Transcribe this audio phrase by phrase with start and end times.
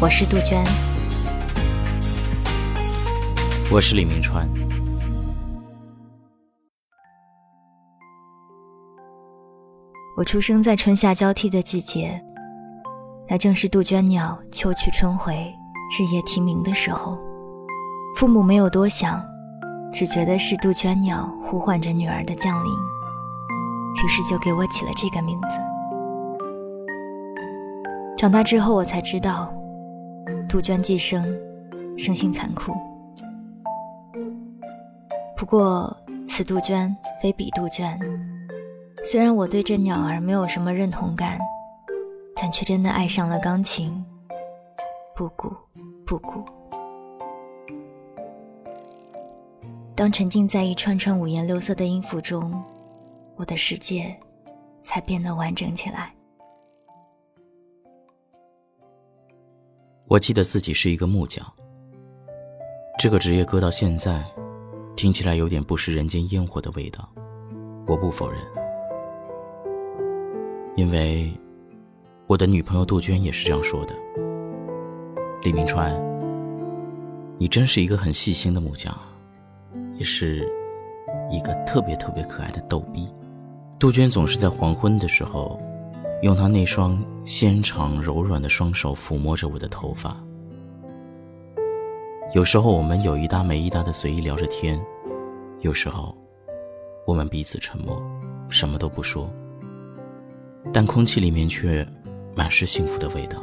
[0.00, 0.64] 我是杜鹃，
[3.68, 4.48] 我是李明川。
[10.16, 12.22] 我出生在春夏交替的季节，
[13.28, 15.34] 那正是杜鹃鸟秋去春回、
[15.98, 17.18] 日夜啼鸣的时候。
[18.14, 19.20] 父母没有多想，
[19.92, 25.58] 只觉得是杜鹃鸟呼唤着女儿的降临，于是就给我起了这个名字。
[28.16, 29.52] 长大之后，我才知道。
[30.48, 31.22] 杜鹃寄生，
[31.98, 32.72] 生性残酷。
[35.36, 35.94] 不过
[36.26, 37.98] 此杜鹃非彼杜鹃。
[39.04, 41.38] 虽然我对这鸟儿没有什么认同感，
[42.34, 44.04] 但却真的爱上了钢琴。
[45.14, 45.54] 不古
[46.06, 46.42] 不古。
[49.94, 52.52] 当沉浸在一串串五颜六色的音符中，
[53.36, 54.16] 我的世界
[54.82, 56.14] 才变得完整起来。
[60.08, 61.44] 我记得自己是一个木匠，
[62.98, 64.24] 这个职业搁到现在，
[64.96, 67.06] 听起来有点不食人间烟火的味道。
[67.86, 68.40] 我不否认，
[70.76, 71.30] 因为
[72.26, 73.94] 我的女朋友杜鹃也是这样说的。
[75.42, 75.94] 李明川，
[77.36, 78.98] 你真是一个很细心的木匠，
[79.96, 80.50] 也是
[81.30, 83.06] 一个特别特别可爱的逗逼。
[83.78, 85.60] 杜鹃总是在黄昏的时候。
[86.20, 90.16] 用他那双纤长柔软的双手抚摸着我的头发。
[92.34, 94.80] 有时候我们有一搭没一搭的随意聊着天，
[95.60, 96.12] 有时候
[97.06, 98.02] 我们彼此沉默，
[98.48, 99.30] 什么都不说，
[100.72, 101.86] 但空气里面却
[102.34, 103.40] 满是幸福的味道。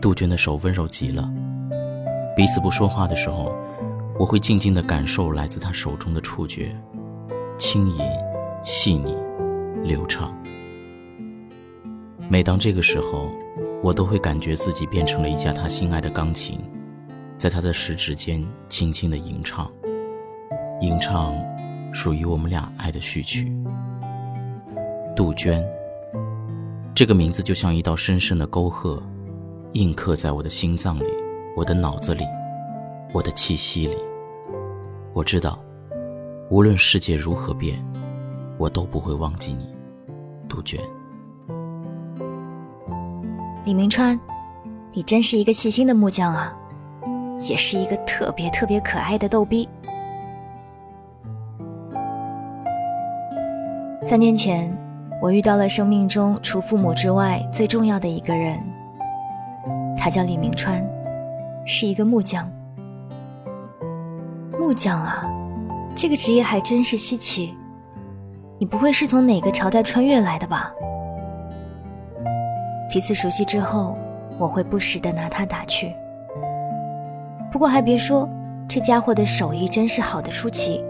[0.00, 1.30] 杜鹃的手温柔极了，
[2.34, 3.54] 彼此不说话的时候，
[4.18, 6.74] 我会静静的感受来自他手中的触觉，
[7.58, 7.98] 轻盈、
[8.64, 9.14] 细腻、
[9.84, 10.34] 流畅。
[12.28, 13.30] 每当这个时候，
[13.82, 16.58] 我都会感觉自己变成了一架他心爱的钢琴，
[17.38, 19.70] 在他的食指间轻轻的吟唱，
[20.80, 21.32] 吟唱
[21.94, 23.56] 属于我们俩爱的序曲。
[25.14, 25.64] 杜鹃，
[26.94, 29.00] 这个名字就像一道深深的沟壑，
[29.72, 31.06] 印刻在我的心脏里，
[31.56, 32.24] 我的脑子里，
[33.12, 33.96] 我的气息里。
[35.14, 35.58] 我知道，
[36.50, 37.82] 无论世界如何变，
[38.58, 39.64] 我都不会忘记你，
[40.48, 40.78] 杜鹃。
[43.66, 44.16] 李明川，
[44.92, 46.54] 你真是一个细心的木匠啊，
[47.40, 49.68] 也是一个特别特别可爱的逗逼。
[54.04, 54.72] 三年前，
[55.20, 58.56] 我遇到了生命中除父母之外最重要的一个人，
[59.98, 60.80] 他叫李明川，
[61.66, 62.48] 是一个木匠。
[64.60, 65.28] 木匠啊，
[65.92, 67.52] 这个职业还真是稀奇。
[68.60, 70.72] 你不会是从哪个朝代穿越来的吧？
[72.88, 73.96] 彼此熟悉之后，
[74.38, 75.92] 我会不时的拿他打趣。
[77.52, 78.28] 不过还别说，
[78.68, 80.82] 这家伙的手艺真是好的出奇。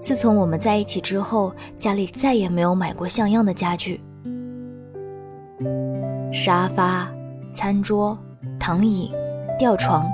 [0.00, 4.00] 自从我们在一起之后，家里再也没有买过像样的家具。
[6.32, 7.10] 沙发、
[7.54, 8.16] 餐桌、
[8.60, 9.12] 躺椅、
[9.58, 10.06] 吊床，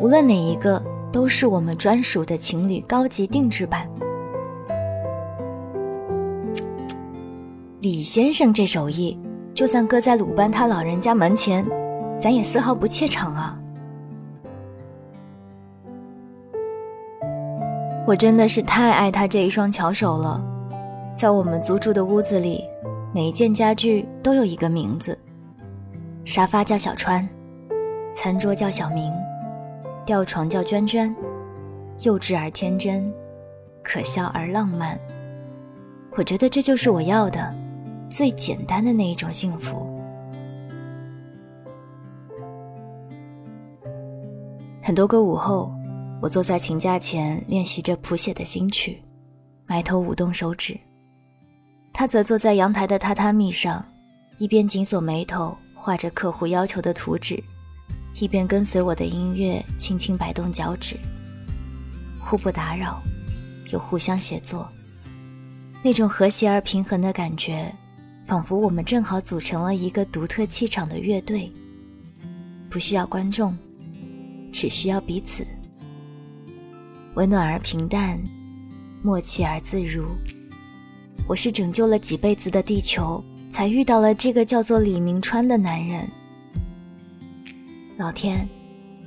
[0.00, 0.82] 无论哪一个，
[1.12, 3.88] 都是我们专属的情侣高级定制版。
[7.80, 9.18] 李先生这手艺。
[9.56, 11.66] 就算搁在鲁班他老人家门前，
[12.20, 13.58] 咱也丝毫不怯场啊！
[18.06, 20.44] 我真的是太爱他这一双巧手了。
[21.16, 22.62] 在我们租住的屋子里，
[23.14, 25.18] 每一件家具都有一个名字：
[26.26, 27.26] 沙发叫小川，
[28.14, 29.10] 餐桌叫小明，
[30.04, 31.16] 吊床叫娟娟。
[32.02, 33.10] 幼稚而天真，
[33.82, 35.00] 可笑而浪漫。
[36.14, 37.54] 我觉得这就是我要的。
[38.08, 39.86] 最简单的那一种幸福。
[44.82, 45.72] 很多个午后，
[46.22, 49.02] 我坐在琴架前练习着谱写的新曲，
[49.66, 50.78] 埋头舞动手指。
[51.92, 53.84] 他则坐在阳台的榻榻米上，
[54.38, 57.42] 一边紧锁眉头画着客户要求的图纸，
[58.20, 60.96] 一边跟随我的音乐轻轻摆动脚趾，
[62.20, 63.02] 互不打扰，
[63.72, 64.68] 又互相协作，
[65.82, 67.74] 那种和谐而平衡的感觉。
[68.26, 71.50] 仿佛我们正好组成了一个独特气场的乐队，
[72.68, 73.56] 不需要观众，
[74.52, 75.46] 只需要彼此，
[77.14, 78.20] 温暖而平淡，
[79.00, 80.06] 默契而自如。
[81.28, 86.04] 我是拯救了几辈子的地球，才遇到了这个叫做李明川的男人。
[87.96, 88.46] 老天，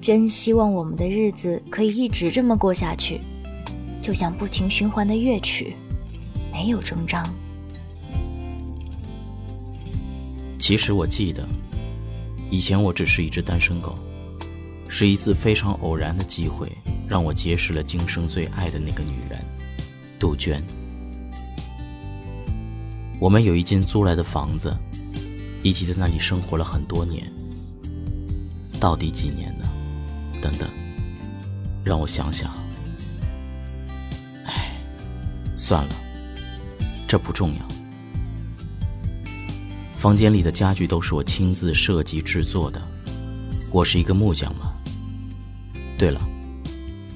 [0.00, 3.20] 真希望我们的日子可以一直这么过下去，
[4.00, 5.74] 就像不停循环的乐曲，
[6.52, 7.26] 没有终章。
[10.70, 11.44] 其实我记得，
[12.48, 13.92] 以前我只是一只单身狗，
[14.88, 16.70] 是一次非常偶然的机会，
[17.08, 19.44] 让我结识了今生最爱的那个女人，
[20.16, 20.62] 杜鹃。
[23.18, 24.72] 我们有一间租来的房子，
[25.64, 27.28] 一起在那里生活了很多年。
[28.78, 29.68] 到底几年呢？
[30.40, 30.70] 等等，
[31.84, 32.48] 让我想想。
[34.44, 34.76] 哎，
[35.56, 35.94] 算了，
[37.08, 37.79] 这不重要。
[40.00, 42.80] 房间里的家具都是我亲自设计制作的，
[43.70, 44.72] 我是一个木匠嘛。
[45.98, 46.18] 对了，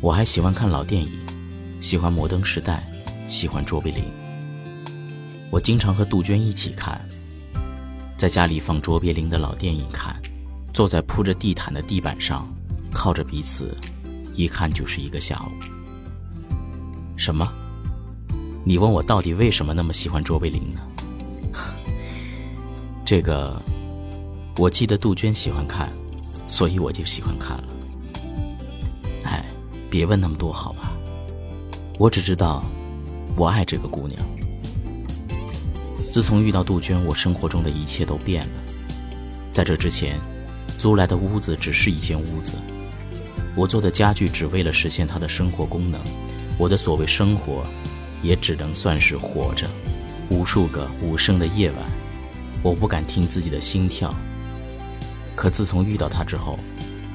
[0.02, 1.08] 我还喜欢看老电影，
[1.80, 2.86] 喜欢《摩登时代》，
[3.26, 4.04] 喜欢卓别林。
[5.50, 7.00] 我经常和杜鹃一起看，
[8.18, 10.14] 在家里放卓别林的老电影看，
[10.74, 12.46] 坐在铺着地毯的地板上，
[12.92, 13.74] 靠着彼此，
[14.34, 15.50] 一看就是一个下午。
[17.16, 17.50] 什么？
[18.62, 20.82] 你问我到底为什么那么喜欢卓别林呢？
[23.04, 23.60] 这个，
[24.56, 25.92] 我记得杜鹃喜欢看，
[26.48, 27.64] 所以我就喜欢看了。
[29.24, 29.44] 哎，
[29.90, 30.90] 别问那么多好吧，
[31.98, 32.64] 我只知道，
[33.36, 34.18] 我爱这个姑娘。
[36.10, 38.52] 自从遇到杜鹃，我生活中的一切都变了。
[39.52, 40.18] 在这之前，
[40.78, 42.54] 租来的屋子只是一间屋子，
[43.54, 46.00] 我做的家具只为了实现她的生活功能，
[46.56, 47.64] 我的所谓生活，
[48.22, 49.68] 也只能算是活着。
[50.30, 51.78] 无数个无声的夜晚。
[52.64, 54.12] 我不敢听自己的心跳。
[55.36, 56.56] 可自从遇到他之后，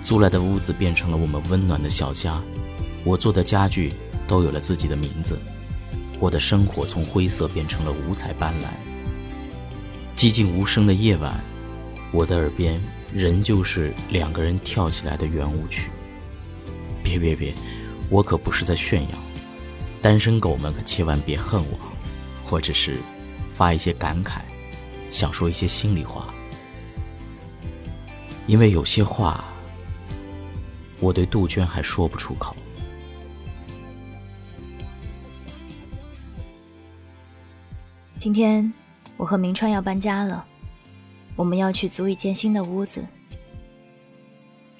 [0.04, 2.40] 租来的屋子变成了我们温暖的小家，
[3.04, 3.94] 我做的家具
[4.28, 5.40] 都有了自己的名字，
[6.19, 8.66] 我的生活从灰色变成了五彩斑斓。
[10.16, 11.44] 寂静无声的夜晚，
[12.12, 12.80] 我的耳边
[13.12, 15.90] 仍旧是两个人跳起来的圆舞曲。
[17.01, 17.56] 别别别，
[18.12, 19.18] 我可不是在炫耀，
[20.00, 21.80] 单身狗们可千万别恨我，
[22.46, 22.98] 或者是
[23.51, 24.42] 发一些感慨。
[25.10, 26.34] 想说一些心里话，
[28.48, 29.44] 因为有些话，
[31.00, 32.56] 我对杜鹃还说不出口。
[38.18, 38.72] 今天
[39.18, 40.46] 我和明川要搬家了，
[41.36, 43.06] 我们要去租一间新的屋子。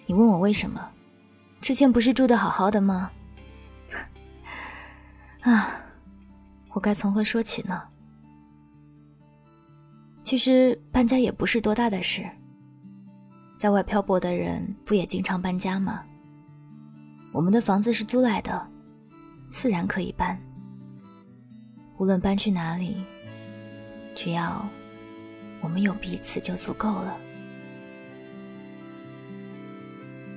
[0.06, 0.90] 你问我为什么？
[1.62, 3.12] 之前不是住的好好的吗？
[5.42, 5.82] 啊，
[6.72, 7.82] 我该从何说起呢？
[10.30, 12.24] 其实搬家也不是多大的事，
[13.58, 16.04] 在外漂泊的人不也经常搬家吗？
[17.32, 18.68] 我们的房子是租来的，
[19.50, 20.40] 自然可以搬。
[21.98, 22.98] 无论搬去哪里，
[24.14, 24.70] 只要
[25.62, 27.18] 我们有彼此就足够了。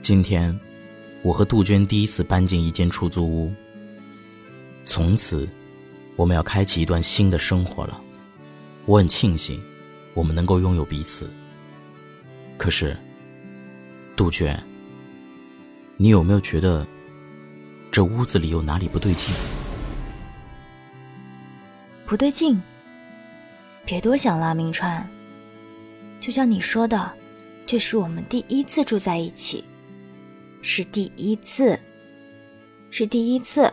[0.01, 0.59] 今天，
[1.21, 3.53] 我和杜鹃第一次搬进一间出租屋，
[4.85, 5.47] 从此，
[6.17, 8.01] 我们要开启一段新的生活了。
[8.87, 9.63] 我很庆幸。
[10.15, 11.31] 我们能够拥有彼此。
[12.59, 12.97] 可是，
[14.17, 14.57] 杜鹃，
[15.97, 16.87] 你有没有觉得
[17.91, 19.35] 这屋子里有哪里不对劲？
[22.07, 22.61] 不对劲？
[23.85, 25.09] 别多想了，明川。
[26.21, 27.13] 就像你说的，
[27.67, 29.65] 这是我们第一次住在一起，
[30.61, 31.77] 是第一次，
[32.91, 33.69] 是第一次。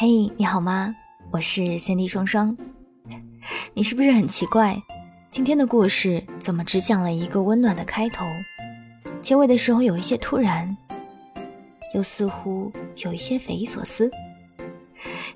[0.00, 0.94] 嘿，你好吗？
[1.32, 2.56] 我是三 D 双双。
[3.74, 4.80] 你是不是很奇怪，
[5.28, 8.24] 今天的故事怎么只讲了一个温暖的开头，
[9.20, 10.76] 结尾的时候有一些突然，
[11.96, 14.08] 又似乎有一些匪夷所思？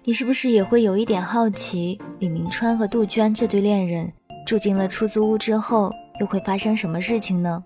[0.05, 4.13] 你是不是也会有一点好奇，李明川和杜鹃这对恋人
[4.47, 7.65] 住进了出租屋之后，又会发生什么事情呢？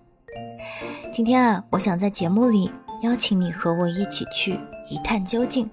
[1.13, 2.71] 今天啊，我想在节目里
[3.03, 5.69] 邀请你和我一起去一探究竟。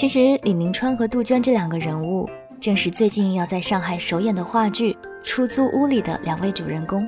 [0.00, 2.26] 其实，李明川和杜鹃这两个人物，
[2.58, 7.06] 正是最近要在上海首演的话剧《出租屋》里的两位主人公。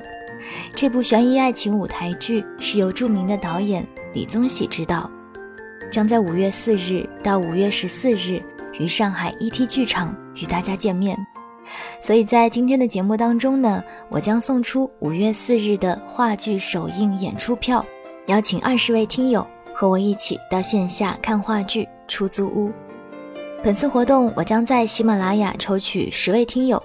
[0.75, 3.83] 这部悬疑爱情舞台剧是由著名的导演
[4.13, 5.09] 李宗喜执导，
[5.89, 8.39] 将在五月四日到五月十四日
[8.77, 11.17] 于上海 ET 剧场与大家见面。
[11.99, 17.83] 所以在今天的节目当中呢，我将送出五月四日的话剧首映演出票，
[18.27, 19.43] 邀请二十位听友。
[19.75, 22.69] 和我一起到线下看话剧《出租屋》。
[23.63, 26.83] 本次活动，我将在喜马拉雅抽取十位听友，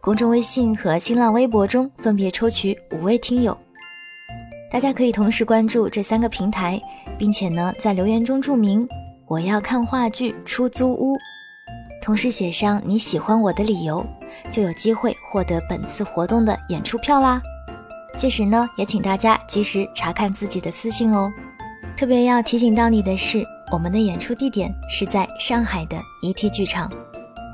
[0.00, 3.56] 公众微信和新浪微博中分别抽取五位听友。
[4.68, 6.82] 大家可以同时关注这三个平台，
[7.16, 8.84] 并且呢，在留言中注明
[9.28, 11.14] “我要看话剧《出租屋》”，
[12.02, 14.04] 同时写上你喜欢我的理由，
[14.50, 17.40] 就有机会获得本次活动的演出票啦。
[18.16, 21.32] 届时呢，也请大家及时查看自己的私信哦。
[21.96, 26.90] 特别要提醒到你的是，我们的演出地点是在上海的 ET 剧场，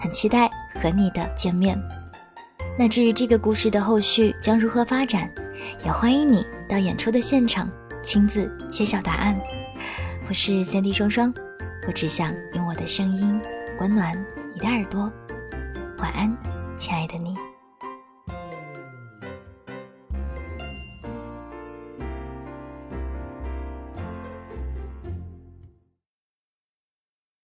[0.00, 0.50] 很期待
[0.80, 1.80] 和你的见面。
[2.78, 5.30] 那至于这个故事的后续将如何发展，
[5.84, 7.68] 也欢迎你到演出的现场
[8.02, 9.38] 亲自揭晓答案。
[10.28, 11.32] 我是三 D 双双，
[11.86, 13.40] 我只想用我的声音
[13.80, 14.14] 温暖
[14.54, 15.10] 你的耳朵。
[15.98, 16.36] 晚安，
[16.76, 17.36] 亲爱的你。